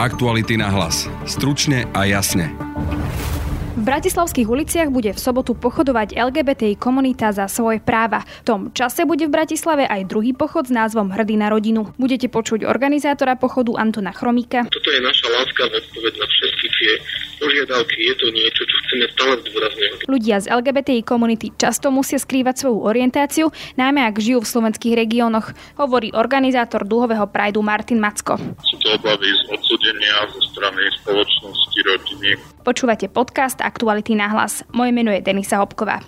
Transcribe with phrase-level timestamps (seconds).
[0.00, 1.12] Aktuality na hlas.
[1.28, 2.48] Stručne a jasne.
[3.76, 8.24] V bratislavských uliciach bude v sobotu pochodovať LGBTI komunita za svoje práva.
[8.40, 11.92] V tom čase bude v Bratislave aj druhý pochod s názvom Hrdý na rodinu.
[12.00, 14.64] Budete počuť organizátora pochodu Antona Chromíka.
[14.72, 16.92] Toto je naša láska odpoveď na všetky tie
[17.36, 17.96] požiadavky.
[18.00, 19.98] Je to niečo, čo chceme stále zdôrazňovať.
[20.08, 25.52] Ľudia z LGBTI komunity často musia skrývať svoju orientáciu, najmä ak žijú v slovenských regiónoch,
[25.76, 28.40] hovorí organizátor dlhového prajdu Martin Macko.
[28.80, 32.30] To obavy z odsudenia zo strany spoločnosti, rodiny.
[32.64, 34.64] Počúvate podcast Aktuality na hlas.
[34.72, 36.00] Moje meno je Denisa Hopková.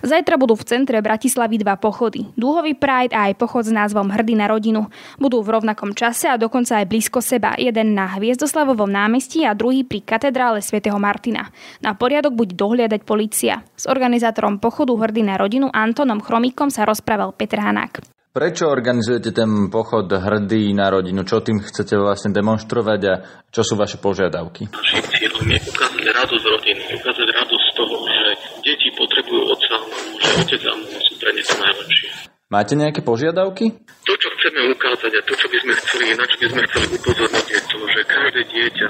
[0.00, 2.28] Zajtra budú v centre Bratislavy dva pochody.
[2.36, 4.88] Dúhový Pride a aj pochod s názvom Hrdý na rodinu.
[5.16, 7.56] Budú v rovnakom čase a dokonca aj blízko seba.
[7.56, 11.48] Jeden na Hviezdoslavovom námestí a druhý pri katedrále svätého Martina.
[11.80, 13.64] Na poriadok bude dohliadať policia.
[13.76, 18.19] S organizátorom pochodu Hrdý na rodinu Antonom Chromíkom sa rozprával Petr Hanák.
[18.30, 21.26] Prečo organizujete ten pochod hrdý na rodinu?
[21.26, 23.14] Čo tým chcete vlastne demonstrovať a
[23.50, 24.70] čo sú vaše požiadavky?
[24.70, 28.24] Našim cieľom je ukázať radosť rodiny, ukázať radosť z toho, že
[28.62, 29.76] deti potrebujú otca
[30.22, 32.08] že otec a sú pre ne to najlepšie.
[32.54, 33.82] Máte nejaké požiadavky?
[33.82, 36.86] To, čo chceme ukázať a to, čo by sme chceli, na čo by sme chceli
[37.02, 38.86] upozorniť, je to, že každé dieťa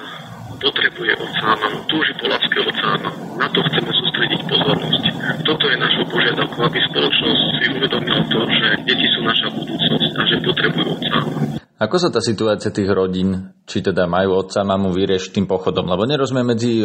[0.61, 3.11] potrebuje mamu, túži po láske mamu.
[3.41, 5.05] Na to chceme sústrediť pozornosť.
[5.49, 10.23] Toto je našou požiadavkou, aby spoločnosť si uvedomila to, že deti sú naša budúcnosť a
[10.29, 11.33] že potrebujú mamu.
[11.81, 15.89] Ako sa tá situácia tých rodín, či teda majú otca mamu vyriešiť tým pochodom?
[15.89, 16.85] Lebo nerozumiem medzi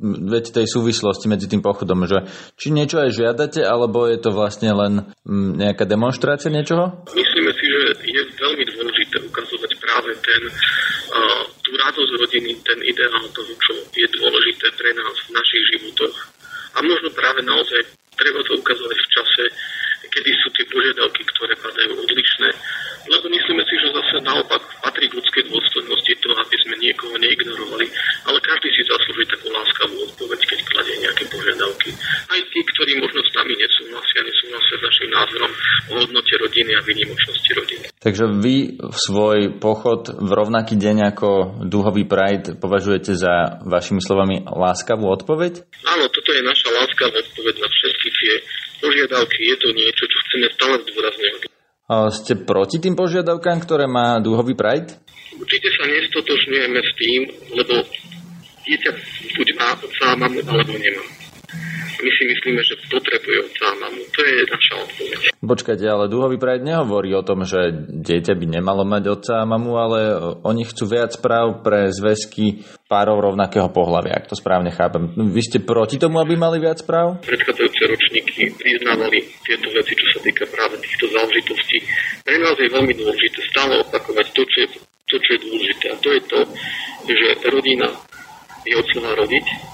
[0.00, 2.26] veď tej súvislosti medzi tým pochodom, že
[2.58, 4.92] či niečo aj žiadate, alebo je to vlastne len
[5.28, 7.04] nejaká demonstrácia niečoho?
[7.12, 13.26] Myslíme si, že je veľmi dôležité ukazovať práve ten, uh, tú radosť rodiny, ten ideál
[13.34, 16.14] toho, čo je dôležité pre nás v našich životoch.
[16.78, 17.82] A možno práve naozaj
[18.14, 19.42] treba to ukazovať v čase,
[20.06, 22.48] kedy sú tie požiadavky, ktoré padajú odlišné.
[23.10, 27.86] Lebo myslíme si, že zase naopak patrí k ľudskej dôstojnosti to, aby sme niekoho neignorovali,
[28.30, 31.90] ale každý si zaslúži takú láskavú odpoveď, keď kladie nejaké požiadavky.
[32.30, 35.52] Aj tí, ktorí možno s nami nesúhlasia, nesúhlasia s našim názorom
[35.90, 37.93] o hodnote rodiny a vynimočnosti rodiny.
[38.04, 41.28] Takže vy svoj pochod v rovnaký deň ako
[41.64, 45.64] Dúhový Pride považujete za vašimi slovami láskavú odpoveď?
[45.88, 48.32] Áno, toto je naša láskavá odpoveď na všetky tie
[48.84, 49.40] požiadavky.
[49.48, 51.40] Je to niečo, čo chceme stále zdôrazňovať.
[52.12, 55.00] Ste proti tým požiadavkám, ktoré má Dúhový Pride?
[55.40, 57.20] Určite sa nestotožňujeme s tým,
[57.56, 57.74] lebo
[58.68, 58.90] dieťa
[59.32, 61.23] buď má a mamu, alebo nemá.
[62.04, 64.02] My si myslíme, že potrebuje otca a mamu.
[64.12, 65.20] To je naša odpoveď.
[65.40, 69.72] Počkajte, ale Dúhový Pride nehovorí o tom, že dieťa by nemalo mať otca a mamu,
[69.80, 70.00] ale
[70.44, 75.16] oni chcú viac práv pre zväzky párov rovnakého pohľavia, ak to správne chápem.
[75.16, 77.24] Vy ste proti tomu, aby mali viac práv?
[77.24, 81.88] Predchádzajúce ročníky priznávali tieto veci, čo sa týka práve týchto záležitostí.
[82.20, 84.68] Pre nás je veľmi dôležité stále opakovať to, čo je,
[85.08, 85.84] to, čo je dôležité.
[85.88, 86.38] A to je to,
[87.08, 87.88] že rodina
[88.68, 89.73] je od slova rodiť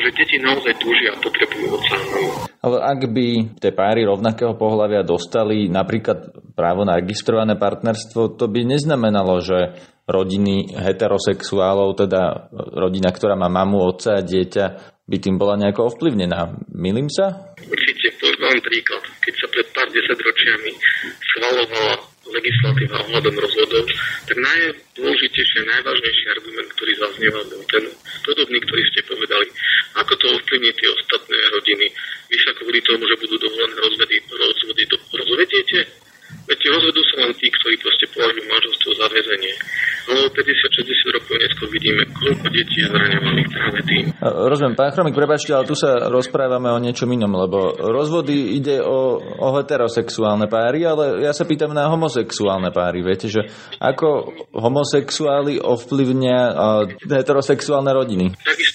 [0.00, 2.24] že deti naozaj túžia a potrebujú mamu.
[2.60, 3.26] Ale ak by
[3.62, 10.74] tie páry rovnakého pohľavia dostali napríklad právo na registrované partnerstvo, to by neznamenalo, že rodiny
[10.74, 14.64] heterosexuálov, teda rodina, ktorá má mamu, otca a dieťa,
[15.06, 16.66] by tým bola nejako ovplyvnená.
[16.74, 17.54] Milím sa?
[17.62, 19.02] Určite, poviem príklad.
[19.22, 20.70] Keď sa pred pár desaťročiami
[21.22, 21.94] schvalovala
[22.26, 23.86] legislatíva ohľadom rozvodov,
[24.26, 27.84] tak najdôležitejší najvážnejší argument, ktorý zaznieval, bol ten
[28.26, 29.00] podobný, ktorý ste
[30.46, 31.86] ovplyvní tie ostatné rodiny?
[32.30, 35.78] Vy sa kvôli tomu, že budú dovolené rozvedy, rozvody, do, rozvediete?
[36.46, 39.52] Veď rozvedú sa len tí, ktorí proste považujú manželstvo za väzenie.
[40.06, 44.04] Ale 50-60 rokov neskôr vidíme, koľko detí je zraňovaných práve tým.
[44.22, 49.18] Rozumiem, pán Chromik, prepačte, ale tu sa rozprávame o niečom inom, lebo rozvody ide o,
[49.18, 53.02] o heterosexuálne páry, ale ja sa pýtam na homosexuálne páry.
[53.02, 53.50] Viete, že
[53.82, 56.38] ako homosexuáli ovplyvňa
[57.10, 58.26] heterosexuálne rodiny?
[58.34, 58.65] Ovplyvnili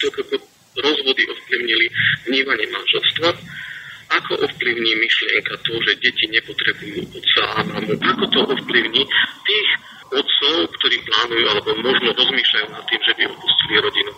[2.31, 3.29] vnímanie manželstva,
[4.11, 9.03] ako ovplyvní myšlienka to, že deti nepotrebujú otca a mamu, ako to ovplyvní
[9.43, 9.69] tých
[10.11, 14.11] otcov, ktorí plánujú alebo možno rozmýšľajú nad tým, že by opustili rodinu.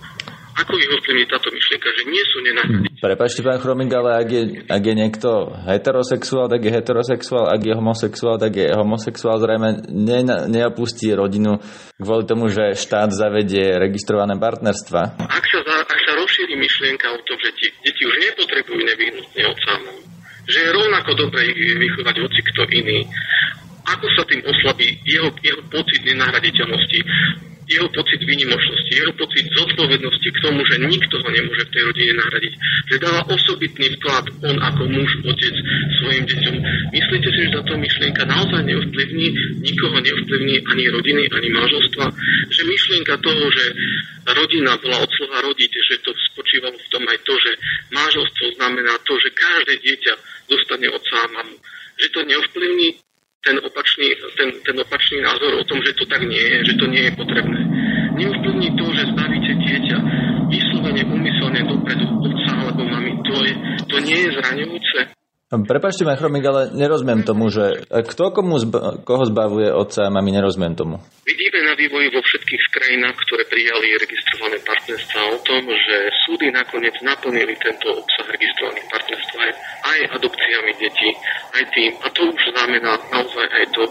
[0.54, 3.02] Ako ich ovplyvní táto myšlienka, že nie sú nenahraditeľné?
[3.02, 5.30] Prepačte, pán Chromik, ale ak je, ak je niekto
[5.66, 9.42] heterosexuál, tak je heterosexuál, ak je homosexuál, tak je homosexuál.
[9.42, 11.58] Zrejme ne, neopustí rodinu
[11.98, 15.26] kvôli tomu, že štát zavedie registrované partnerstva.
[15.26, 19.44] Ak sa, za, ak sa rozšíri myšlienka o tom, že ti, deti už nepotrebujú nevyhnutne
[19.50, 19.74] otca
[20.44, 23.08] že je rovnako dobre ich vychovať hoci kto iný,
[23.88, 27.00] ako sa tým oslabí jeho, jeho pocit nenahraditeľnosti,
[27.74, 32.14] jeho pocit výnimočnosti, jeho pocit zodpovednosti k tomu, že nikto ho nemôže v tej rodine
[32.22, 32.54] nahradiť,
[32.94, 35.56] že dáva osobitný vklad on ako muž, otec
[36.02, 36.56] svojim deťom.
[36.94, 39.28] Myslíte si, že táto myšlienka naozaj neovplyvní,
[39.66, 42.06] nikoho neovplyvní ani rodiny, ani manželstva?
[42.54, 43.66] Že myšlienka toho, že
[44.32, 47.52] rodina bola od slova rodiť, že to spočívalo v tom aj to, že
[47.92, 50.14] manželstvo znamená to, že každé dieťa
[50.48, 51.58] dostane otca a mamu.
[51.94, 52.88] Že to neovplyvní
[53.44, 54.08] ten opačný,
[54.40, 57.12] ten, ten opačný názor o tom, že to tak nie je, že to nie je
[57.12, 57.60] potrebné.
[58.16, 59.98] Neovplyvní to, že zbavíte dieťa
[60.48, 63.12] vyslovene, umyselne dopredu otca alebo mami.
[63.20, 63.54] To, je,
[63.92, 65.00] to nie je zraňujúce.
[65.54, 70.34] Prepačte ma, Chromik, ale nerozumiem tomu, že kto komu zba, koho zbavuje otca a mami,
[70.34, 70.98] nerozumiem tomu.
[71.30, 76.98] Vidíme na vývoji vo všetkých krajinách, ktoré prijali registrované partnerstva o tom, že súdy nakoniec
[77.06, 79.52] naplnili tento obsah registrovaných partnerstv aj,
[79.94, 81.10] aj adopciami detí,
[81.54, 81.92] aj tým.
[82.02, 83.84] A to už znamená naozaj aj to,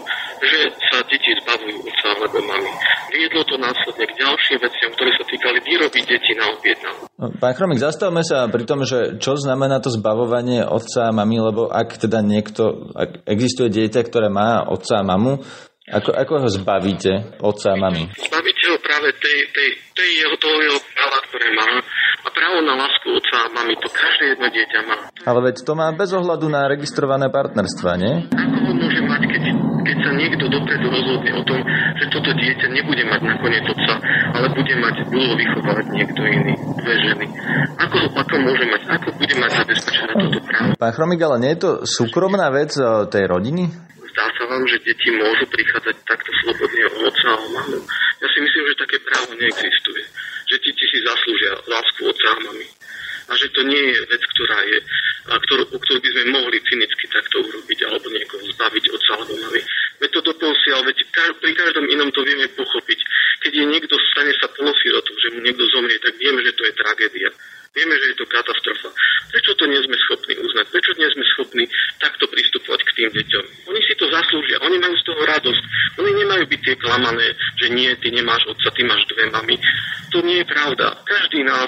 [0.43, 0.59] že
[0.91, 2.71] sa deti zbavujú otca alebo mami.
[3.15, 6.95] Viedlo to následne k ďalším veciam, ktoré sa týkali výroby detí na objednám.
[7.39, 11.71] Pán Chromik, zastavme sa pri tom, že čo znamená to zbavovanie otca a mami, lebo
[11.71, 15.39] ak teda niekto, ak existuje dieťa, ktoré má otca a mamu,
[15.83, 18.07] ako, ako ho zbavíte otca a mami?
[18.15, 21.67] Zbavíte ho práve tej, tej, tej jeho, toho jeho práva, ktoré má.
[22.33, 24.97] Právo na lásku otca a mami to každé jedno dieťa má.
[25.21, 28.25] Ale veď to má bez ohľadu na registrované partnerstva, nie?
[28.33, 29.43] Ako ho môže mať, keď,
[29.85, 31.61] keď sa niekto dopredu rozhodne o tom,
[32.01, 33.93] že toto dieťa nebude mať nakoniec otca,
[34.33, 37.25] ale bude mať, budú vychovávať niekto iný, dve ženy.
[37.85, 40.69] Ako, ako môže mať, ako bude mať zabezpečené toto právo?
[40.81, 43.69] Pán Chromik, ale nie je to súkromná vec eh, tej rodiny?
[44.13, 47.77] Zdá sa vám, že deti môžu prichádzať takto slobodne od otca a mamu.
[48.21, 50.01] Ja si myslím, že také právo neexistuje.
[50.53, 52.69] Že deti si zaslúžia lásku otca a mami.
[53.25, 54.77] A že to nie je vec, ktorá je,
[55.33, 59.61] a ktorú, ktorú by sme mohli cynicky takto urobiť alebo niekoho zbaviť otca alebo mami.
[59.97, 60.97] Veď to doposiaľ, veď
[61.41, 62.99] pri každom inom to vieme pochopiť.
[63.41, 66.73] Keď je niekto, stane sa polosirotou, že mu niekto zomrie, tak vieme, že to je
[66.77, 67.33] tragédia.
[67.73, 68.93] Vieme, že je to katastrofa.
[69.33, 70.69] Prečo to nie sme schopní uznať?
[70.69, 71.65] Prečo nie sme schopní
[71.97, 73.45] takto pristupovať k tým deťom?
[73.65, 75.63] Oni si to zaslúžia, oni majú z toho radosť.
[75.97, 79.57] Oni nemajú byť tie klamané, že nie, ty nemáš otca, ty máš dve mamy.
[80.13, 80.95] To nie je pravda.
[81.03, 81.67] Každý nás,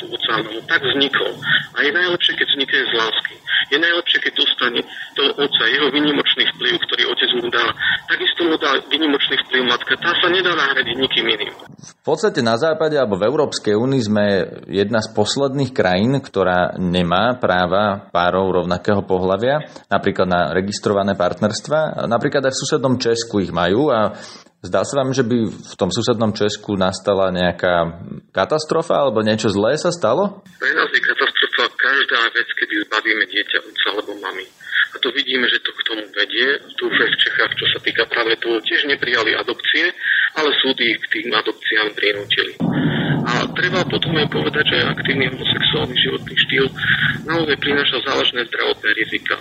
[0.00, 0.64] tu otca mamu.
[0.64, 1.36] Tak vznikol.
[1.76, 3.34] A je najlepšie, keď vznikne z lásky.
[3.68, 4.80] Je najlepšie, keď dostane
[5.12, 7.64] toho otca, jeho vynimočný vplyv, ktorý otec mu dá.
[8.08, 9.92] Takisto mu dá vynimočný vplyv matka.
[10.00, 11.52] Tá sa nedá nahradiť nikým iným.
[12.00, 14.24] V podstate na západe alebo v Európskej únii sme
[14.72, 22.08] jedna z posledných krajín, ktorá nemá práva párov rovnakého pohľavia, napríklad na registrované partnerstva.
[22.08, 24.16] Napríklad aj v susednom Česku ich majú a
[24.60, 29.80] Zdá sa vám, že by v tom susednom Česku nastala nejaká katastrofa alebo niečo zlé
[29.80, 30.44] sa stalo?
[30.44, 34.44] Pre nás je katastrofa každá vec, kedy zbavíme dieťa otca alebo mami.
[34.92, 36.60] A to vidíme, že to k tomu vedie.
[36.76, 39.96] Tu v Čechách, čo sa týka práve toho, tiež neprijali adopcie,
[40.36, 42.52] ale súdy ich k tým adopciám prinútili.
[43.24, 46.66] A treba potom aj povedať, že aktívny homosexuálny životný štýl
[47.24, 49.40] naozaj prináša závažné zdravotné rizika.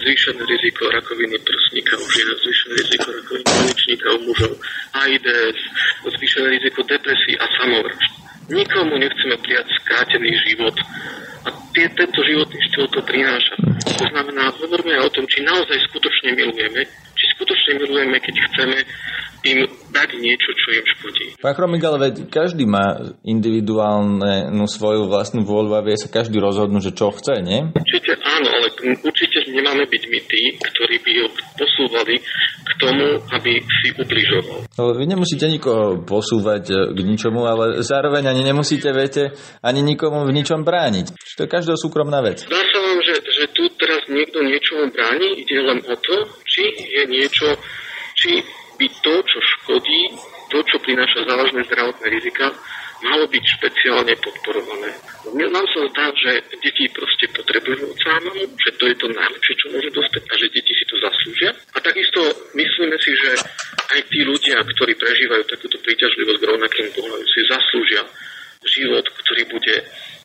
[0.00, 4.54] Zvýšené riziko rakoviny prsníka u žien, zvýšené riziko rakoviny u mužov,
[4.96, 5.58] AIDS,
[6.04, 8.12] zvýšené riziko depresí a samovražd.
[8.44, 10.76] Nikomu nechceme prijať skrátený život
[11.44, 13.56] a tie, tento životný štýl to prináša.
[14.00, 16.84] To znamená, hovoríme o tom, či naozaj skutočne milujeme,
[17.16, 18.78] či skutočne milujeme, keď chceme
[19.44, 19.58] im
[19.92, 21.26] dať niečo, čo im škodí.
[21.36, 26.92] Pán Chromik, ale veď každý má individuálnu svoju vlastnú vôľu a vie sa každý rozhodnúť,
[26.92, 27.60] že čo chce, nie?
[27.76, 28.72] Určite áno, ale
[29.04, 31.28] určite nemáme byť my tí, ktorí by ho
[31.60, 32.16] posúvali
[32.80, 34.58] tomu, aby si ubližoval.
[34.78, 40.26] No, vy nemusíte nikoho posúvať e, k ničomu, ale zároveň ani nemusíte, viete, ani nikomu
[40.26, 41.36] v ničom brániť.
[41.38, 42.46] To je každého súkromná vec.
[42.46, 46.64] Dá sa vám, že, že tu teraz niekto niečomu bráni, ide len o to, či
[46.72, 47.58] je niečo,
[48.14, 48.42] či
[48.78, 50.02] by to, čo škodí,
[50.50, 52.54] to, čo prináša závažné zdravotné rizika,
[53.02, 54.90] malo byť špeciálne podporované.
[55.34, 59.90] Nám sa zdá, že deti proste potrebujú oceánu, že to je to najlepšie, čo môže
[59.90, 61.50] dostať a že deti si to zaslúžia.
[61.74, 62.20] A takisto
[62.54, 63.30] myslíme si, že
[63.94, 68.02] aj tí ľudia, ktorí prežívajú takúto príťažlivosť k rovnakým pohľadom, si zaslúžia
[68.64, 69.74] život, ktorý bude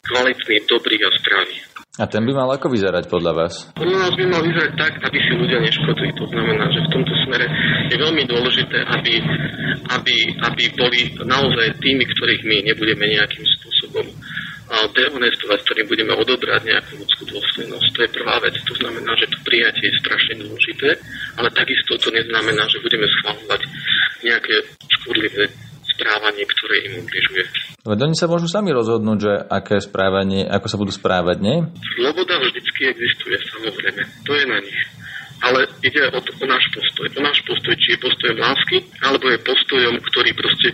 [0.05, 1.78] kvalitný, dobrý a zdravý.
[1.99, 3.53] A ten by mal ako vyzerať podľa vás?
[3.75, 6.15] Podľa nás by mal vyzerať tak, aby si ľudia neškodili.
[6.15, 7.45] To znamená, že v tomto smere
[7.91, 9.13] je veľmi dôležité, aby,
[9.91, 10.15] aby,
[10.47, 14.07] aby boli naozaj tými, ktorých my nebudeme nejakým spôsobom
[14.69, 17.87] dehonestovať, ktorým budeme odobrať nejakú ľudskú dôstojnosť.
[17.91, 18.55] To je prvá vec.
[18.55, 20.89] To znamená, že to prijatie je strašne dôležité,
[21.35, 23.61] ale takisto to neznamená, že budeme schváľovať
[24.23, 24.55] nejaké
[25.01, 25.51] škodlivé
[25.97, 27.68] správanie, ktoré im ubližuje.
[27.89, 31.57] Veď oni sa môžu sami rozhodnúť, že aké správanie, ako sa budú správať, nie?
[31.97, 34.01] Sloboda vždycky existuje, samozrejme.
[34.29, 34.79] To je na nich.
[35.39, 37.07] ale ide o, to, o náš postoj.
[37.15, 40.69] O náš postoj, či je postoj lásky, alebo je postojom, ktorý proste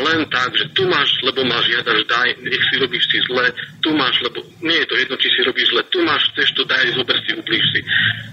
[0.00, 3.46] len tak, že tu máš, lebo máš, žiadaš, daj, nech si robíš si zle,
[3.84, 6.62] tu máš, lebo nie je to jedno, či si robíš zle, tu máš, chceš to,
[6.64, 7.80] daj, zober si, ublíž si.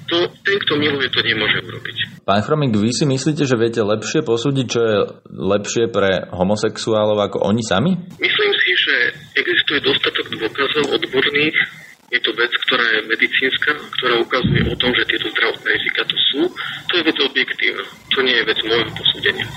[0.10, 1.98] To, ten, kto miluje, to nemôže urobiť.
[2.24, 7.44] Pán Chromik, vy si myslíte, že viete lepšie posúdiť, čo je lepšie pre homosexuálov ako
[7.44, 8.00] oni sami?
[8.16, 8.96] Myslím si, že
[9.36, 11.58] existuje dostatok dôkazov odborných,
[12.14, 16.16] je to vec, ktorá je medicínska, ktorá ukazuje o tom, že tieto zdravotné rizika tu
[16.32, 16.42] sú.
[16.88, 17.84] To je vec objektívna.
[17.90, 19.48] To nie je vec môjho posúdenia.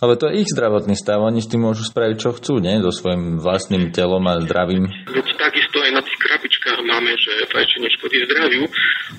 [0.00, 2.80] Ale to je ich zdravotný stav, oni s tým môžu spraviť, čo chcú, nie?
[2.80, 4.88] So svojím vlastným telom a zdravím.
[4.88, 8.64] Veď takisto aj na tých krabičkách máme, že fajčenie škodí zdraviu,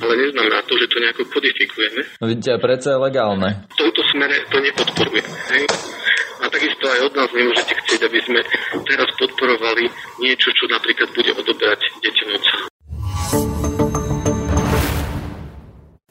[0.02, 2.02] ale neznamená to, že to nejako kodifikujeme.
[2.18, 3.50] No vidíte, predsa je legálne.
[3.70, 5.22] V tomto smere to nepodporuje.
[5.54, 5.64] Hej?
[6.42, 8.42] A takisto aj od nás nemôžete chcieť, aby sme
[8.90, 9.86] teraz podporovali
[10.18, 12.71] niečo, čo napríklad bude odoberať deťom.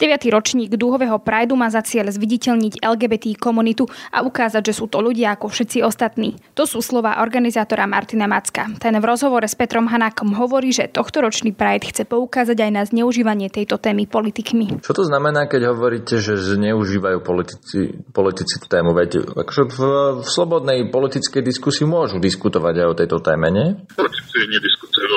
[0.01, 0.33] 9.
[0.33, 5.37] ročník dúhového Prideu má za cieľ zviditeľniť LGBT komunitu a ukázať, že sú to ľudia
[5.37, 6.41] ako všetci ostatní.
[6.57, 8.73] To sú slova organizátora Martina Macka.
[8.81, 13.53] Ten v rozhovore s Petrom Hanákom hovorí, že tohtoročný Pride chce poukázať aj na zneužívanie
[13.53, 14.81] tejto témy politikmi.
[14.81, 18.97] Čo to znamená, keď hovoríte, že zneužívajú politici, politici tému?
[18.97, 19.79] Veď akože v,
[20.25, 23.77] v slobodnej politickej diskusii môžu diskutovať aj o tejto téme, nie?
[23.93, 25.10] Politici nediskutujú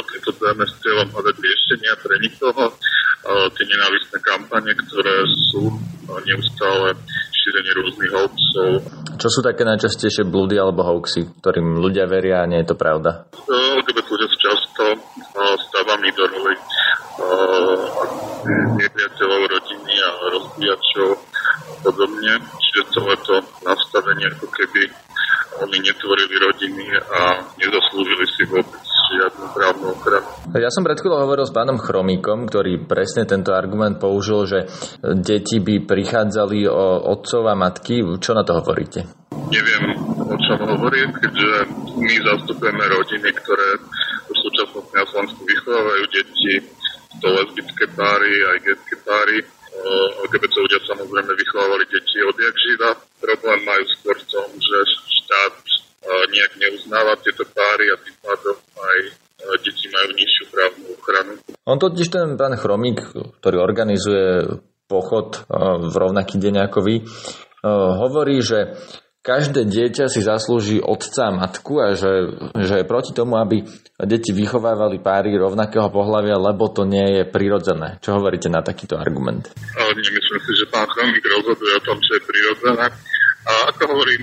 [0.44, 2.76] téme s cieľom hľadať riešenia pre nikoho
[3.24, 5.72] tie nenávistné kampane, ktoré sú
[6.28, 7.00] neustále
[7.32, 8.72] šírenie rôznych hoaxov.
[9.16, 13.32] Čo sú také najčastejšie blúdy alebo hoaxy, ktorým ľudia veria a nie je to pravda?
[13.48, 14.84] LGBT ľudia sú často
[15.72, 16.56] stavami do roli
[18.84, 21.10] nepriateľov rodiny a rozbíjačov
[21.88, 22.34] podobne.
[22.60, 24.92] Čiže celé to nastavenie, ako keby
[25.64, 28.73] oni netvorili rodiny a nezaslúžili si vôbec.
[30.54, 34.70] Ja som pred chvíľou hovoril s pánom Chromíkom, ktorý presne tento argument použil, že
[35.02, 38.06] deti by prichádzali o otcov a matky.
[38.22, 39.02] Čo na to hovoríte?
[39.50, 43.82] Neviem, o čom hovorím, keďže my zastupujeme rodiny, ktoré
[44.30, 46.54] v súčasnosti na Slovensku vychovávajú deti,
[47.18, 49.42] to lesbické páry, aj getské páry.
[50.22, 52.90] LGBT ľudia samozrejme vychovávali deti odjak živa.
[53.18, 54.78] Problém majú skôr v tom, že
[55.18, 55.54] štát
[56.30, 59.00] nejak neuznáva tieto páry a tým pádom aj
[59.94, 61.32] majú nižšiu právnu ochranu.
[61.70, 63.00] On totiž ten pán Chromík,
[63.40, 64.58] ktorý organizuje
[64.90, 65.46] pochod
[65.86, 66.96] v rovnaký deň ako vy,
[68.02, 68.76] hovorí, že
[69.24, 72.12] každé dieťa si zaslúži otca a matku a že,
[72.60, 73.64] že je proti tomu, aby
[74.04, 78.04] deti vychovávali páry rovnakého pohľavia, lebo to nie je prirodzené.
[78.04, 79.48] Čo hovoríte na takýto argument?
[79.80, 82.86] Nemyslím si, že pán Chromík rozhoduje o tom, čo je prirodzené.
[83.48, 84.22] A ako hovorím,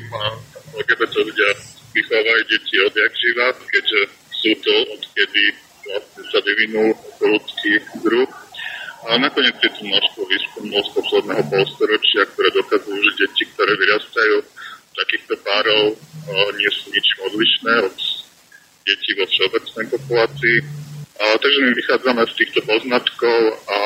[0.76, 1.48] LGBT ľudia
[1.96, 4.00] vychovávajú deti odjak živa, keďže
[4.40, 5.44] sú to odkedy
[5.85, 8.30] vlastne sa vyvinul ľudský druh.
[9.00, 14.37] A nakoniec je tu množstvo výskumov z posledného polstoročia, ktoré dokazujú, že deti, ktoré vyrastajú
[14.92, 15.97] takýchto párov,
[16.56, 17.97] nie sú ničím odlišné od
[18.85, 20.59] detí vo všeobecnej populácii.
[21.20, 23.78] A, takže my vychádzame z týchto poznatkov a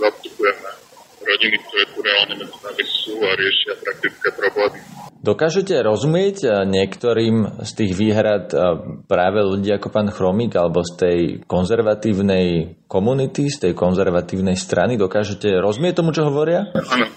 [0.00, 0.83] zastupujeme
[1.24, 4.78] rodiny, ktoré tu reálne medzi nami sú a riešia praktické problémy.
[5.24, 8.60] Dokážete rozumieť eh, niektorým z tých výhrad eh,
[9.08, 15.00] práve ľudí ako pán Chromík alebo z tej konzervatívnej komunity, z tej konzervatívnej strany?
[15.00, 16.68] Dokážete rozumieť tomu, čo hovoria?
[16.92, 17.08] Áno.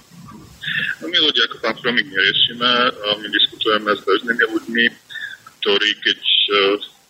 [1.04, 2.72] No my ľudia ako pán Chromík neriešime.
[2.88, 4.86] Eh, my diskutujeme s bežnými ľuďmi,
[5.60, 6.20] ktorí keď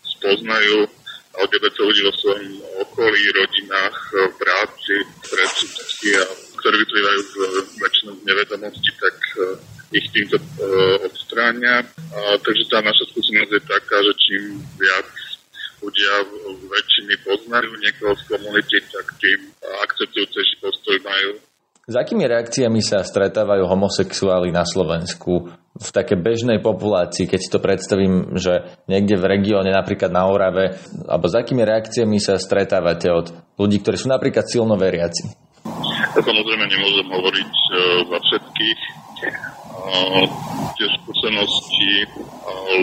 [0.02, 0.90] spoznajú
[1.38, 2.58] LGBT ľudí vo svojom
[2.90, 3.98] okolí, rodinách,
[4.42, 4.98] práci,
[5.30, 6.26] predsudky a
[6.58, 7.34] ktoré vyplývajú z
[7.78, 9.16] väčšinou z nevedomosti, tak
[9.96, 11.76] ich týmto uh, odstráňa.
[12.12, 14.44] A, takže tá naša skúsenosť je taká, že čím
[14.76, 15.08] viac
[15.80, 16.14] ľudia
[16.68, 19.40] väčšiny poznajú niekoho z komunity, tak tým
[19.88, 21.32] akceptujúcejší postoj majú.
[21.88, 27.60] S akými reakciami sa stretávajú homosexuáli na Slovensku v také bežnej populácii, keď si to
[27.60, 33.36] predstavím, že niekde v regióne, napríklad na Orave, alebo s akými reakciami sa stretávate od
[33.60, 35.28] ľudí, ktorí sú napríklad silno veriaci?
[36.16, 37.76] Samozrejme nemôžem hovoriť uh,
[38.08, 38.80] za všetkých,
[40.78, 41.92] tie skúsenosti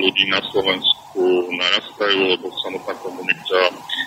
[0.00, 3.60] ľudí na Slovensku narastajú, lebo samotná komunita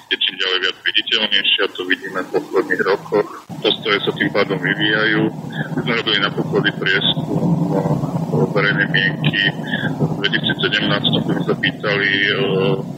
[0.09, 3.46] je čím ďalej viac viditeľnejšia, to vidíme v posledných rokoch.
[3.57, 5.21] Postoje sa tým pádom vyvíjajú.
[5.75, 7.73] My sme robili na poklady prieskum
[8.53, 9.41] verejnej mienky.
[9.97, 12.11] V 2017 sme sa pýtali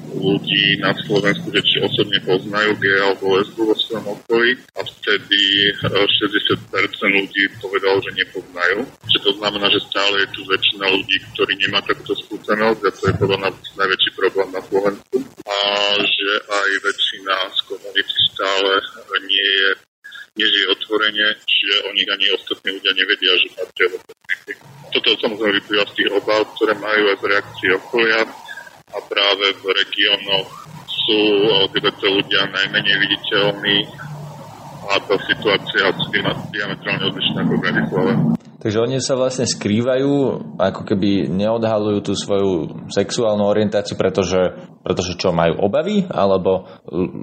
[0.10, 5.40] ľudí na Slovensku, že či osobne poznajú gej alebo lesbu vo svojom okolí a vtedy
[5.80, 6.66] 60%
[7.08, 8.84] ľudí povedalo, že nepoznajú.
[9.06, 13.04] Čiže to znamená, že stále je tu väčšina ľudí, ktorí nemá takúto skúsenosť a to
[13.08, 15.18] je podľa nás najväčší problém na Slovensku.
[15.46, 15.58] A
[16.04, 18.72] že aj väčšina z komunity stále
[19.30, 19.70] nie je
[20.40, 24.00] nežije od otvorenie, čiže o nich ani ostatní ľudia nevedia, že patria do.
[24.90, 28.26] Toto samozrejme vyplýva z tých obav, ktoré majú aj z reakcie okolia
[28.90, 30.50] a práve v regiónoch
[30.90, 31.20] sú
[31.70, 33.78] LGBT ľudia najmenej viditeľní
[34.90, 38.12] a tá situácia je diametrálne odlišná ako v Bratislave.
[38.60, 40.12] Takže oni sa vlastne skrývajú,
[40.60, 42.52] ako keby neodhalujú tú svoju
[42.92, 44.36] sexuálnu orientáciu, pretože,
[44.84, 46.04] pretože čo, majú obavy?
[46.12, 46.68] Alebo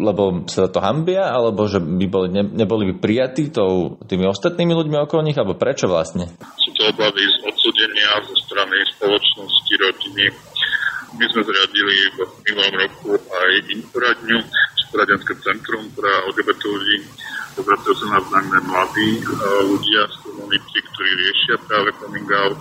[0.00, 1.28] lebo sa to hambia?
[1.28, 5.36] Alebo že by boli, ne, neboli by prijatí tou, tými ostatnými ľuďmi okolo nich?
[5.36, 6.32] Alebo prečo vlastne?
[6.56, 10.24] Sú to obavy z odsudenia zo strany spoločnosti, rodiny.
[11.20, 12.18] My sme zriadili v
[12.48, 13.52] minulom roku aj
[13.92, 14.40] poradňu,
[14.88, 16.96] poradenské centrum pre LGBT ľudí.
[17.56, 19.24] Obracajú sa nás najmä mladí
[19.64, 22.60] ľudia z komunity, ktorí riešia práve coming out,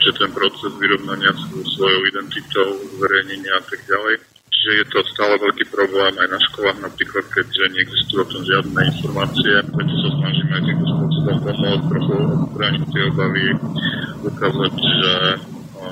[0.00, 1.28] čiže ten proces vyrovnania
[1.76, 4.16] svojou identitou, zverejnenia a tak ďalej.
[4.48, 8.80] Čiže je to stále veľký problém aj na školách napríklad, keďže neexistujú o tom žiadne
[8.80, 12.14] informácie, preto sa snažíme aj spôsobom pomôcť, trochu
[12.48, 13.46] odstrániť tie obavy,
[14.22, 15.12] ukázať, že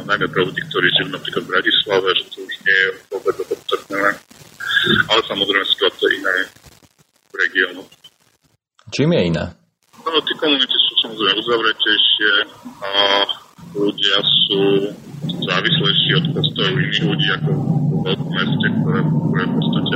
[0.06, 4.10] najmä pre ľudí, ktorí žijú napríklad v Bratislave, že to už nie je vôbec opodstatnené.
[5.04, 6.32] Ale samozrejme situácia iná
[7.46, 7.82] regiónu.
[8.90, 9.44] Čím je iná?
[10.00, 12.32] No, tie komunity sú samozrejme uzavretejšie
[12.80, 12.92] a
[13.76, 14.16] ľudia
[14.48, 14.60] sú
[15.44, 17.50] závislejší od postojov iných ľudí ako
[18.00, 19.94] v meste, ktoré, ktoré v podstate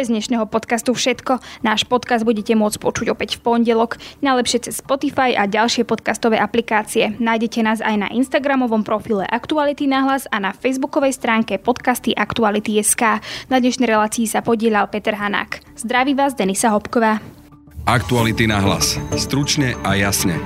[0.00, 1.44] je z dnešného podcastu všetko.
[1.60, 7.12] Náš podcast budete môcť počuť opäť v pondelok, najlepšie cez Spotify a ďalšie podcastové aplikácie.
[7.20, 13.20] Nájdete nás aj na Instagramovom profile Aktuality na hlas a na facebookovej stránke podcasty Aktuality.sk.
[13.52, 15.60] Na dnešnej relácii sa podielal Peter Hanák.
[15.76, 17.20] Zdraví vás Denisa Hopková.
[17.84, 18.96] Aktuality na hlas.
[19.20, 20.40] Stručne a jasne.